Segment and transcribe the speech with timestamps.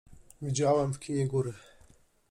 [0.41, 1.53] Widziałam w kinie góry.